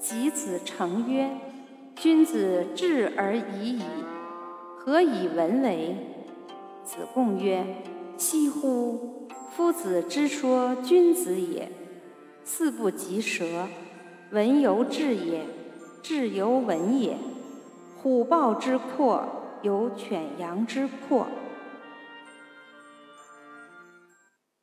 [0.00, 1.30] 及子成曰
[1.94, 3.82] ：“君子质而已矣，
[4.78, 5.94] 何以文为？”
[6.82, 7.62] 子贡曰
[8.16, 9.28] ：“惜乎！
[9.50, 11.70] 夫子之说君子也，
[12.42, 13.68] 驷不及舌。
[14.30, 15.44] 文犹质也，
[16.02, 17.18] 质犹文也。
[17.98, 19.22] 虎豹之阔，
[19.60, 21.26] 犹犬羊之阔。”